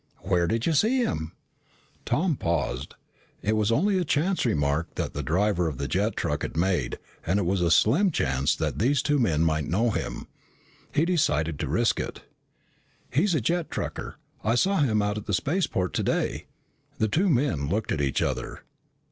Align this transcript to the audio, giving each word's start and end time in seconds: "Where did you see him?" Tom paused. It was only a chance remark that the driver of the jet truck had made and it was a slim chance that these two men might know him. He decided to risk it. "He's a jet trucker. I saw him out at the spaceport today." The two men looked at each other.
"Where 0.21 0.47
did 0.47 0.65
you 0.65 0.73
see 0.73 0.97
him?" 1.03 1.33
Tom 2.05 2.35
paused. 2.35 2.95
It 3.43 3.55
was 3.55 3.71
only 3.71 3.99
a 3.99 4.03
chance 4.03 4.47
remark 4.47 4.87
that 4.95 5.13
the 5.13 5.21
driver 5.21 5.67
of 5.67 5.77
the 5.77 5.87
jet 5.87 6.15
truck 6.15 6.41
had 6.41 6.57
made 6.57 6.97
and 7.23 7.37
it 7.37 7.43
was 7.45 7.61
a 7.61 7.69
slim 7.69 8.09
chance 8.09 8.55
that 8.55 8.79
these 8.79 9.03
two 9.03 9.19
men 9.19 9.43
might 9.43 9.67
know 9.67 9.91
him. 9.91 10.25
He 10.91 11.05
decided 11.05 11.59
to 11.59 11.67
risk 11.67 11.99
it. 11.99 12.23
"He's 13.11 13.35
a 13.35 13.41
jet 13.41 13.69
trucker. 13.69 14.15
I 14.43 14.55
saw 14.55 14.77
him 14.79 15.03
out 15.03 15.19
at 15.19 15.27
the 15.27 15.35
spaceport 15.35 15.93
today." 15.93 16.47
The 16.97 17.07
two 17.07 17.29
men 17.29 17.69
looked 17.69 17.91
at 17.91 18.01
each 18.01 18.23
other. 18.23 18.63